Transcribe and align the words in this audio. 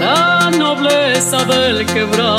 la 0.00 0.50
nobleza 0.50 1.44
del 1.44 1.86
quebracho, 1.86 2.35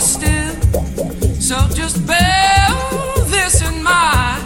still. 0.00 0.54
So 1.40 1.56
just 1.74 2.06
bear 2.06 2.68
this 3.26 3.62
in 3.62 3.82
mind. 3.82 4.42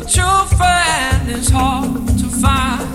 A 0.00 0.04
true 0.04 0.56
friend 0.56 1.30
is 1.30 1.48
hard 1.50 2.06
to 2.18 2.28
find. 2.40 2.88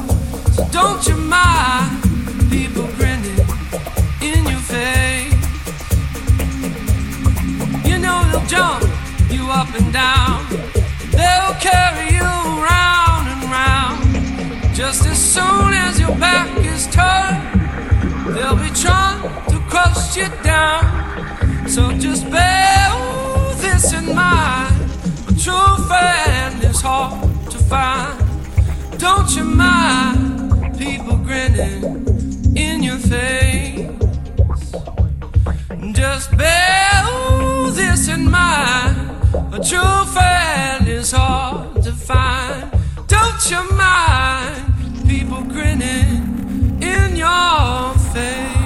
So 0.54 0.68
don't 0.72 1.06
you 1.08 1.16
mind 1.16 2.02
people 2.50 2.88
grinning 2.98 3.40
in 4.22 4.44
your 4.46 4.64
face. 4.74 5.34
You 7.86 8.00
know 8.00 8.24
they'll 8.32 8.48
jump 8.48 8.84
you 9.30 9.44
up 9.50 9.70
and 9.80 9.94
down. 9.94 10.48
They'll 11.12 11.56
carry 11.62 12.16
you 12.16 12.30
round 12.70 13.28
and 13.34 13.44
round. 13.52 14.76
Just 14.76 15.06
as 15.06 15.18
soon 15.18 15.74
as 15.74 16.00
your 16.00 16.16
back 16.18 16.50
is 16.66 16.88
turned, 16.88 18.36
they'll 18.36 18.56
be 18.56 18.72
trying 18.72 19.22
to 19.50 19.60
crush 19.70 20.18
you 20.18 20.28
down. 20.44 21.09
So 21.70 21.92
just 22.00 22.28
bear 22.32 22.90
this 23.58 23.94
in 23.94 24.16
mind. 24.16 24.76
A 25.28 25.34
true 25.34 25.76
friend 25.86 26.64
is 26.64 26.82
hard 26.82 27.22
to 27.52 27.58
find. 27.60 28.18
Don't 28.98 29.30
you 29.36 29.44
mind 29.44 30.80
people 30.80 31.16
grinning 31.18 32.58
in 32.58 32.82
your 32.82 32.98
face? 32.98 33.88
Just 35.92 36.36
bear 36.36 37.04
this 37.74 38.08
in 38.08 38.32
mind. 38.32 38.98
A 39.54 39.60
true 39.64 40.06
friend 40.16 40.88
is 40.88 41.12
hard 41.12 41.84
to 41.84 41.92
find. 41.92 42.72
Don't 43.06 43.52
you 43.52 43.62
mind 43.78 45.08
people 45.08 45.44
grinning 45.44 46.82
in 46.82 47.16
your 47.16 47.94
face? 48.12 48.59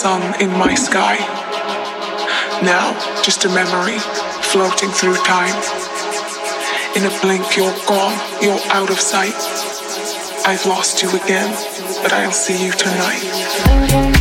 Sun 0.00 0.40
in 0.40 0.50
my 0.52 0.74
sky. 0.74 1.16
Now, 2.62 2.96
just 3.22 3.44
a 3.44 3.50
memory 3.50 3.98
floating 4.48 4.88
through 4.88 5.16
time. 5.16 5.54
In 6.96 7.04
a 7.04 7.20
blink, 7.20 7.54
you're 7.54 7.76
gone, 7.86 8.18
you're 8.40 8.58
out 8.72 8.88
of 8.88 8.98
sight. 8.98 9.36
I've 10.46 10.64
lost 10.64 11.02
you 11.02 11.10
again, 11.10 11.50
but 12.02 12.14
I'll 12.14 12.32
see 12.32 12.64
you 12.64 12.72
tonight. 12.72 14.19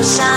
cosa. 0.00 0.29